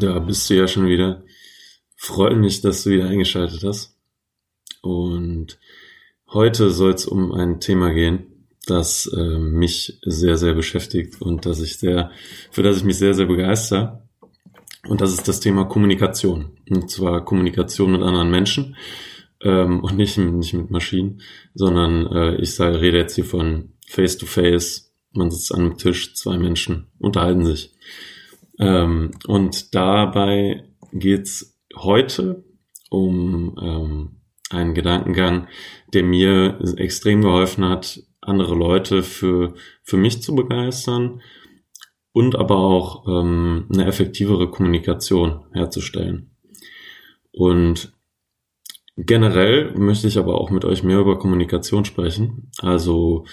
[0.00, 1.22] Da bist du ja schon wieder.
[1.94, 3.98] Freut mich, dass du wieder eingeschaltet hast.
[4.80, 5.58] Und
[6.32, 11.60] heute soll es um ein Thema gehen, das äh, mich sehr, sehr beschäftigt und das
[11.60, 12.10] ich sehr,
[12.50, 14.08] für das ich mich sehr, sehr begeister.
[14.88, 16.56] Und das ist das Thema Kommunikation.
[16.70, 18.76] Und zwar Kommunikation mit anderen Menschen
[19.42, 21.20] ähm, und nicht, nicht mit Maschinen,
[21.52, 24.94] sondern äh, ich sage, rede jetzt hier von Face-to-Face.
[25.12, 27.74] Man sitzt an einem Tisch, zwei Menschen unterhalten sich.
[28.60, 32.44] Ähm, und dabei geht's heute
[32.90, 35.48] um ähm, einen Gedankengang,
[35.94, 41.22] der mir extrem geholfen hat, andere Leute für, für mich zu begeistern
[42.12, 46.36] und aber auch ähm, eine effektivere Kommunikation herzustellen.
[47.32, 47.92] Und
[48.96, 52.50] generell möchte ich aber auch mit euch mehr über Kommunikation sprechen.
[52.58, 53.24] Also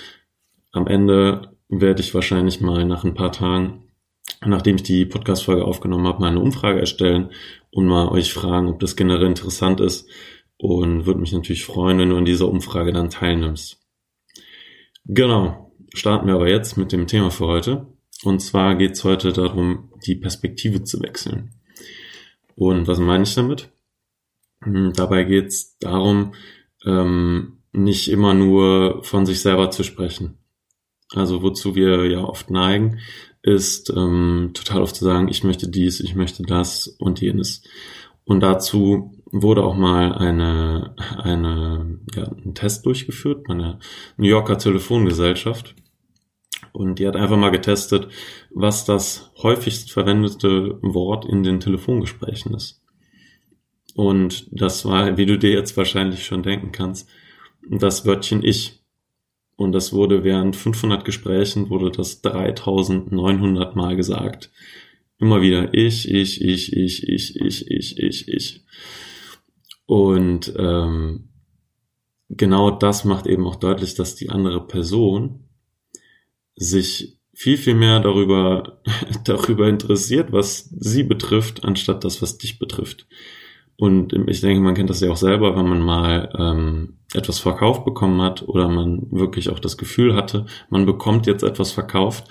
[0.72, 3.87] am Ende werde ich wahrscheinlich mal nach ein paar Tagen
[4.46, 7.32] nachdem ich die Podcast-Folge aufgenommen habe, mal eine Umfrage erstellen
[7.72, 10.10] und mal euch fragen, ob das generell interessant ist.
[10.60, 13.80] Und würde mich natürlich freuen, wenn du an dieser Umfrage dann teilnimmst.
[15.06, 17.88] Genau, starten wir aber jetzt mit dem Thema für heute.
[18.24, 21.54] Und zwar geht es heute darum, die Perspektive zu wechseln.
[22.56, 23.70] Und was meine ich damit?
[24.64, 26.34] Hm, dabei geht es darum,
[26.86, 30.40] ähm, nicht immer nur von sich selber zu sprechen.
[31.14, 33.00] Also wozu wir ja oft neigen,
[33.48, 37.64] ist ähm, total oft zu sagen, ich möchte dies, ich möchte das und jenes.
[38.26, 43.80] Und dazu wurde auch mal eine, eine, ja, ein Test durchgeführt bei einer
[44.18, 45.76] New Yorker Telefongesellschaft.
[46.74, 48.10] Und die hat einfach mal getestet,
[48.52, 52.84] was das häufigst verwendete Wort in den Telefongesprächen ist.
[53.96, 57.10] Und das war, wie du dir jetzt wahrscheinlich schon denken kannst,
[57.70, 58.84] das Wörtchen ich.
[59.58, 64.52] Und das wurde während 500 Gesprächen, wurde das 3900 Mal gesagt.
[65.18, 68.64] Immer wieder ich, ich, ich, ich, ich, ich, ich, ich, ich.
[69.88, 71.30] Und ähm,
[72.30, 75.46] genau das macht eben auch deutlich, dass die andere Person
[76.56, 78.80] sich viel, viel mehr darüber,
[79.24, 83.08] darüber interessiert, was sie betrifft, anstatt das, was dich betrifft.
[83.76, 87.86] Und ich denke, man kennt das ja auch selber, wenn man mal ähm, etwas verkauft
[87.86, 92.28] bekommen hat oder man wirklich auch das Gefühl hatte, man bekommt jetzt etwas verkauft,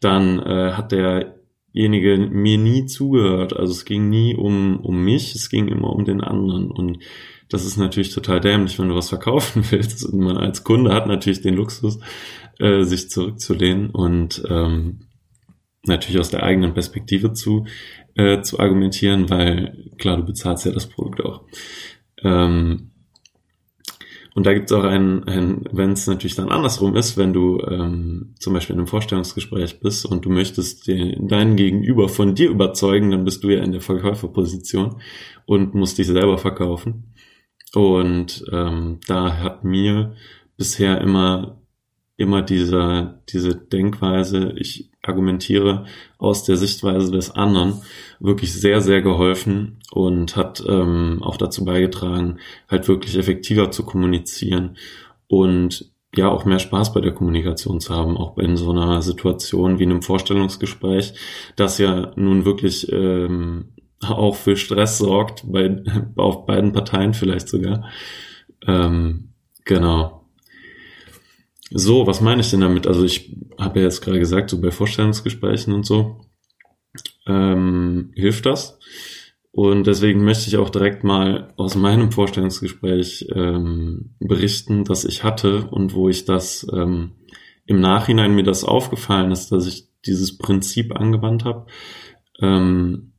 [0.00, 3.56] dann äh, hat derjenige mir nie zugehört.
[3.56, 6.70] Also es ging nie um, um mich, es ging immer um den anderen.
[6.70, 6.98] Und
[7.48, 10.04] das ist natürlich total dämlich, wenn du was verkaufen willst.
[10.04, 11.98] Und man als Kunde hat natürlich den Luxus,
[12.58, 15.00] äh, sich zurückzulehnen und ähm,
[15.86, 17.66] natürlich aus der eigenen Perspektive zu
[18.14, 21.42] äh, zu argumentieren, weil klar, du bezahlst ja das Produkt auch.
[22.22, 22.92] Ähm,
[24.34, 27.60] und da gibt es auch ein, ein wenn es natürlich dann andersrum ist, wenn du
[27.60, 32.50] ähm, zum Beispiel in einem Vorstellungsgespräch bist und du möchtest den, deinen Gegenüber von dir
[32.50, 34.96] überzeugen, dann bist du ja in der Verkäuferposition
[35.46, 37.14] und musst dich selber verkaufen.
[37.74, 40.14] Und ähm, da hat mir
[40.56, 41.60] bisher immer
[42.16, 45.84] immer dieser, diese Denkweise, ich argumentiere
[46.18, 47.82] aus der Sichtweise des anderen,
[48.20, 52.38] wirklich sehr, sehr geholfen und hat ähm, auch dazu beigetragen,
[52.68, 54.76] halt wirklich effektiver zu kommunizieren
[55.28, 59.78] und ja auch mehr Spaß bei der Kommunikation zu haben, auch in so einer Situation
[59.78, 61.14] wie einem Vorstellungsgespräch,
[61.56, 65.82] das ja nun wirklich ähm, auch für Stress sorgt, bei,
[66.16, 67.88] auf beiden Parteien vielleicht sogar.
[68.66, 69.30] Ähm,
[69.64, 70.24] genau.
[71.70, 72.86] So, was meine ich denn damit?
[72.86, 73.34] Also ich
[73.74, 76.20] habe ja jetzt gerade gesagt, so bei Vorstellungsgesprächen und so
[77.26, 78.78] ähm, hilft das.
[79.50, 85.66] Und deswegen möchte ich auch direkt mal aus meinem Vorstellungsgespräch ähm, berichten, das ich hatte
[85.66, 87.12] und wo ich das ähm,
[87.66, 91.66] im Nachhinein mir das aufgefallen ist, dass ich dieses Prinzip angewandt habe.
[92.40, 93.12] Ähm,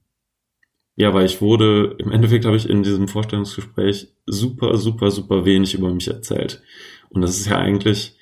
[0.96, 5.74] ja, weil ich wurde, im Endeffekt habe ich in diesem Vorstellungsgespräch super, super, super wenig
[5.74, 6.62] über mich erzählt.
[7.10, 8.18] Und das ist ja eigentlich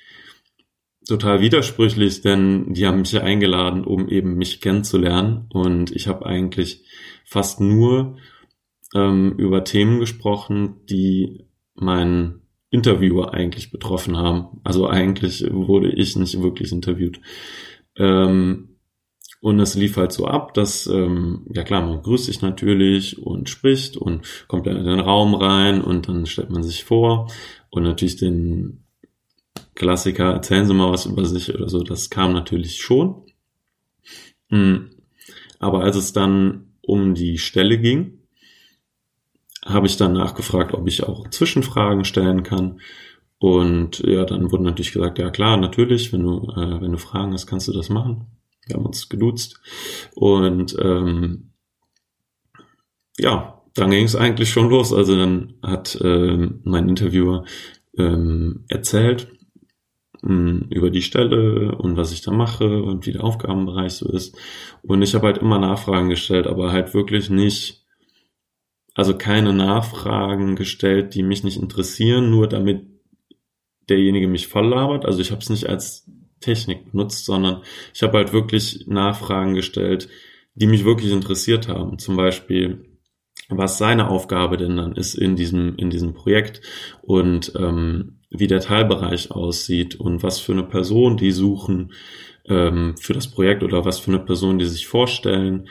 [1.06, 5.46] total widersprüchlich, denn die haben mich ja eingeladen, um eben mich kennenzulernen.
[5.50, 6.84] Und ich habe eigentlich
[7.24, 8.16] fast nur
[8.94, 14.60] ähm, über Themen gesprochen, die meinen Interviewer eigentlich betroffen haben.
[14.64, 17.20] Also eigentlich wurde ich nicht wirklich interviewt.
[17.96, 18.70] Ähm,
[19.40, 23.50] und es lief halt so ab, dass, ähm, ja klar, man grüßt sich natürlich und
[23.50, 27.30] spricht und kommt dann in den Raum rein und dann stellt man sich vor
[27.68, 28.83] und natürlich den
[29.74, 33.22] Klassiker, erzählen Sie mal was über sich oder so, das kam natürlich schon.
[34.48, 34.90] Hm.
[35.58, 38.18] Aber als es dann um die Stelle ging,
[39.64, 42.80] habe ich dann nachgefragt, ob ich auch Zwischenfragen stellen kann.
[43.38, 47.32] Und ja, dann wurde natürlich gesagt, ja klar, natürlich, wenn du, äh, wenn du Fragen
[47.32, 48.26] hast, kannst du das machen.
[48.66, 49.60] Wir haben uns geduzt.
[50.14, 51.50] Und ähm,
[53.18, 54.92] ja, dann ging es eigentlich schon los.
[54.92, 57.44] Also dann hat ähm, mein Interviewer
[57.96, 59.28] ähm, erzählt
[60.24, 64.08] mh, hm, über die Stelle und was ich da mache und wie der Aufgabenbereich so
[64.10, 64.36] ist.
[64.82, 67.84] Und ich habe halt immer Nachfragen gestellt, aber halt wirklich nicht,
[68.94, 72.86] also keine Nachfragen gestellt, die mich nicht interessieren, nur damit
[73.88, 75.04] derjenige mich voll labert.
[75.04, 76.10] Also ich habe es nicht als
[76.40, 77.62] Technik benutzt, sondern
[77.92, 80.08] ich habe halt wirklich Nachfragen gestellt,
[80.54, 81.98] die mich wirklich interessiert haben.
[81.98, 82.93] Zum Beispiel,
[83.48, 86.60] was seine Aufgabe denn dann ist in diesem, in diesem Projekt
[87.02, 91.92] und ähm, wie der Teilbereich aussieht und was für eine Person die suchen
[92.46, 95.68] ähm, für das Projekt oder was für eine Person die sich vorstellen.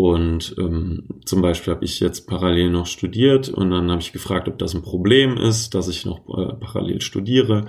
[0.00, 4.48] Und ähm, zum Beispiel habe ich jetzt parallel noch studiert und dann habe ich gefragt,
[4.48, 7.66] ob das ein Problem ist, dass ich noch äh, parallel studiere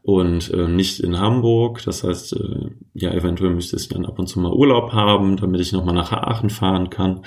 [0.00, 1.82] und äh, nicht in Hamburg.
[1.84, 5.60] Das heißt, äh, ja, eventuell müsste ich dann ab und zu mal Urlaub haben, damit
[5.60, 7.20] ich nochmal nach Aachen fahren kann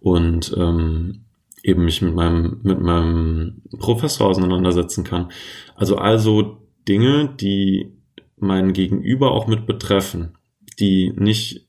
[0.00, 1.24] und ähm,
[1.62, 5.30] eben mich mit meinem, mit meinem Professor auseinandersetzen kann.
[5.76, 7.90] Also also Dinge, die
[8.36, 10.36] meinen Gegenüber auch mit betreffen,
[10.78, 11.64] die nicht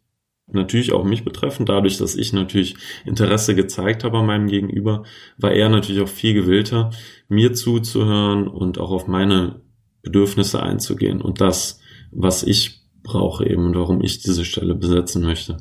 [0.47, 1.65] natürlich auch mich betreffen.
[1.65, 2.75] Dadurch, dass ich natürlich
[3.05, 5.03] Interesse gezeigt habe an meinem Gegenüber,
[5.37, 6.91] war er natürlich auch viel gewillter,
[7.27, 9.61] mir zuzuhören und auch auf meine
[10.01, 11.79] Bedürfnisse einzugehen und das,
[12.11, 15.57] was ich brauche eben und warum ich diese Stelle besetzen möchte.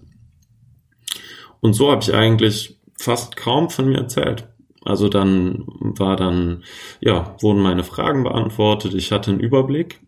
[1.61, 4.49] Und so habe ich eigentlich fast kaum von mir erzählt.
[4.85, 6.63] Also dann war dann,
[7.01, 8.93] ja, wurden meine Fragen beantwortet.
[8.95, 10.01] Ich hatte einen Überblick.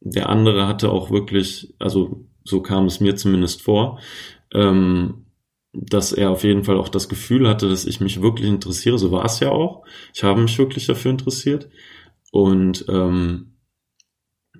[0.00, 3.98] Der andere hatte auch wirklich, also so kam es mir zumindest vor,
[4.52, 5.24] ähm,
[5.72, 8.98] dass er auf jeden Fall auch das Gefühl hatte, dass ich mich wirklich interessiere.
[8.98, 9.84] So war es ja auch.
[10.14, 11.68] Ich habe mich wirklich dafür interessiert.
[12.30, 13.56] Und ähm,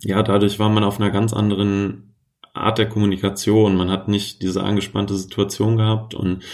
[0.02, 2.14] ja, dadurch war man auf einer ganz anderen
[2.52, 3.76] Art der Kommunikation.
[3.76, 6.44] Man hat nicht diese angespannte Situation gehabt und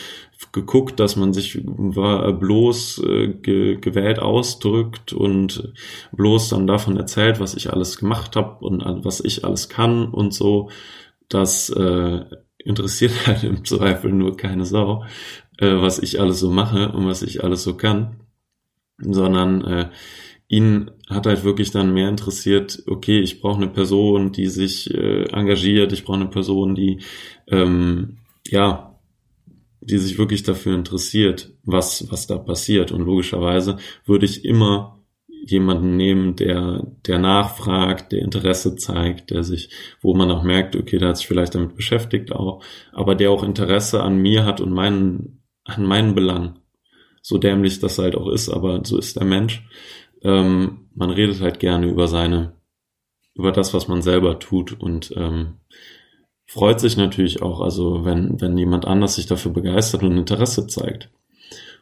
[0.53, 5.73] geguckt, dass man sich bloß äh, ge gewählt ausdrückt und
[6.12, 10.32] bloß dann davon erzählt, was ich alles gemacht habe und was ich alles kann und
[10.32, 10.71] so.
[11.31, 12.25] Das äh,
[12.59, 15.05] interessiert halt im Zweifel nur keine Sau,
[15.59, 18.21] äh, was ich alles so mache und was ich alles so kann,
[18.99, 19.91] sondern äh,
[20.49, 25.25] ihn hat halt wirklich dann mehr interessiert, okay, ich brauche eine Person, die sich äh,
[25.32, 27.00] engagiert, ich brauche eine Person, die
[27.47, 28.19] ähm,
[28.49, 28.99] ja,
[29.81, 32.93] die sich wirklich dafür interessiert, was was da passiert.
[32.93, 35.00] Und logischerweise würde ich immer
[35.44, 39.70] jemanden nehmen, der der nachfragt, der Interesse zeigt, der sich,
[40.00, 43.42] wo man auch merkt, okay, der hat sich vielleicht damit beschäftigt auch, aber der auch
[43.42, 46.58] Interesse an mir hat und meinen an meinen Belang.
[47.22, 49.62] So dämlich das halt auch ist, aber so ist der Mensch
[50.22, 52.54] ähm, man redet halt gerne über seine,
[53.34, 55.60] über das, was man selber tut und ähm,
[56.46, 61.10] freut sich natürlich auch, also wenn, wenn jemand anders sich dafür begeistert und Interesse zeigt.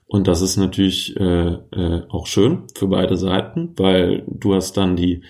[0.08, 4.96] Und das ist natürlich äh, äh, auch schön für beide Seiten, weil du hast dann
[4.96, 5.22] die,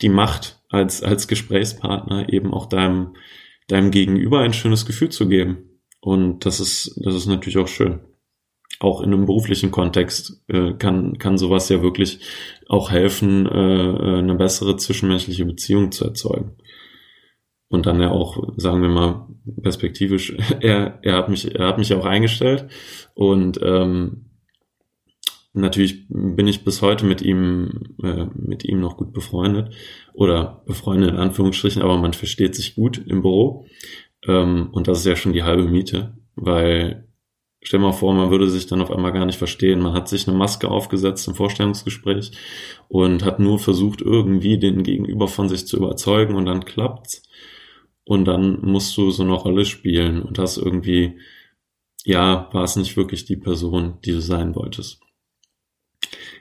[0.00, 3.14] die Macht als, als Gesprächspartner eben auch deinem,
[3.68, 5.80] deinem Gegenüber ein schönes Gefühl zu geben.
[6.00, 8.00] Und das ist, das ist natürlich auch schön
[8.80, 12.20] auch in einem beruflichen Kontext äh, kann, kann sowas ja wirklich
[12.68, 16.56] auch helfen, äh, äh, eine bessere zwischenmenschliche Beziehung zu erzeugen.
[17.74, 19.26] Und dann ja auch, sagen wir mal,
[19.62, 22.66] perspektivisch, er, er hat mich, er hat mich auch eingestellt
[23.14, 24.26] und ähm,
[25.52, 29.74] natürlich bin ich bis heute mit ihm, äh, mit ihm noch gut befreundet
[30.12, 33.66] oder befreundet in Anführungsstrichen, aber man versteht sich gut im Büro.
[34.26, 37.08] Ähm, und das ist ja schon die halbe Miete, weil
[37.66, 39.80] Stell mal vor, man würde sich dann auf einmal gar nicht verstehen.
[39.80, 42.32] Man hat sich eine Maske aufgesetzt im Vorstellungsgespräch
[42.88, 47.22] und hat nur versucht, irgendwie den Gegenüber von sich zu überzeugen und dann klappt's.
[48.04, 51.18] Und dann musst du so eine Rolle spielen und das irgendwie,
[52.04, 55.00] ja, war es nicht wirklich die Person, die du sein wolltest.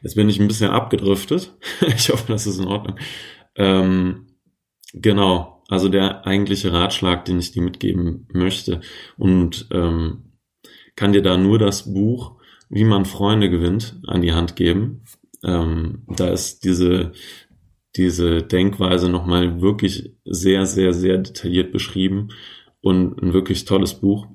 [0.01, 1.55] Jetzt bin ich ein bisschen abgedriftet.
[1.95, 2.99] ich hoffe, das ist in Ordnung.
[3.55, 4.27] Ähm,
[4.93, 8.81] genau, also der eigentliche Ratschlag, den ich dir mitgeben möchte
[9.17, 10.33] und ähm,
[10.95, 12.39] kann dir da nur das Buch
[12.69, 15.03] Wie man Freunde gewinnt an die Hand geben.
[15.43, 17.13] Ähm, da ist diese,
[17.95, 22.29] diese Denkweise nochmal wirklich sehr, sehr, sehr detailliert beschrieben
[22.81, 24.27] und ein wirklich tolles Buch.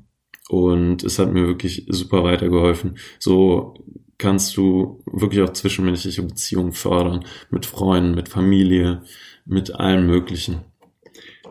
[0.49, 2.99] Und es hat mir wirklich super weitergeholfen.
[3.19, 3.75] So
[4.17, 7.25] kannst du wirklich auch zwischenmenschliche Beziehungen fördern.
[7.51, 9.03] Mit Freunden, mit Familie,
[9.45, 10.61] mit allem Möglichen.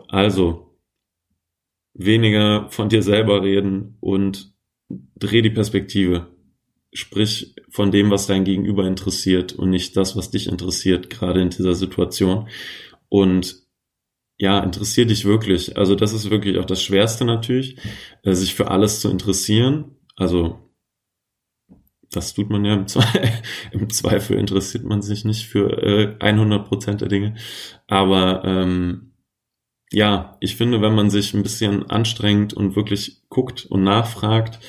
[0.08, 0.76] Also,
[1.94, 4.54] weniger von dir selber reden und
[5.16, 6.28] dreh die Perspektive.
[6.92, 11.50] Sprich von dem, was dein Gegenüber interessiert und nicht das, was dich interessiert, gerade in
[11.50, 12.48] dieser Situation.
[13.08, 13.68] Und
[14.38, 15.76] ja, interessier dich wirklich.
[15.76, 17.76] Also das ist wirklich auch das Schwerste natürlich,
[18.22, 19.96] äh, sich für alles zu interessieren.
[20.16, 20.68] Also
[22.10, 23.30] das tut man ja im, Zweifel,
[23.72, 27.34] im Zweifel interessiert man sich nicht für äh, 100 Prozent der Dinge.
[27.86, 29.12] Aber ähm,
[29.90, 34.60] ja, ich finde, wenn man sich ein bisschen anstrengt und wirklich guckt und nachfragt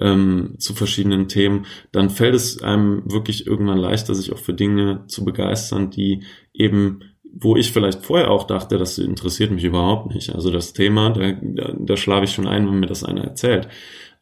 [0.00, 5.04] ähm, zu verschiedenen Themen, dann fällt es einem wirklich irgendwann leichter, sich auch für Dinge
[5.06, 6.22] zu begeistern, die
[6.52, 7.00] eben
[7.34, 10.34] wo ich vielleicht vorher auch dachte, das interessiert mich überhaupt nicht.
[10.34, 13.68] Also das Thema, da, da, da schlafe ich schon ein, wenn mir das einer erzählt.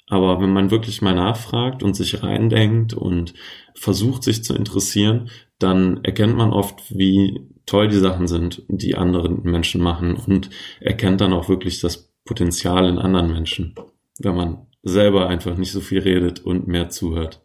[0.07, 3.35] Aber wenn man wirklich mal nachfragt und sich reindenkt und
[3.75, 9.43] versucht, sich zu interessieren, dann erkennt man oft, wie toll die Sachen sind, die anderen
[9.43, 10.51] Menschen machen und
[10.81, 13.75] erkennt dann auch wirklich das Potenzial in anderen Menschen,
[14.19, 17.43] wenn man selber einfach nicht so viel redet und mehr zuhört.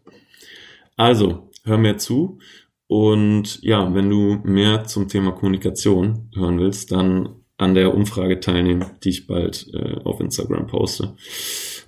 [0.96, 2.38] Also, hör mir zu
[2.86, 8.84] und ja, wenn du mehr zum Thema Kommunikation hören willst, dann an der Umfrage teilnehmen,
[9.02, 11.16] die ich bald äh, auf Instagram poste.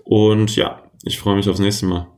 [0.04, 2.08] Und ja, ich freue mich aufs nächste Mal.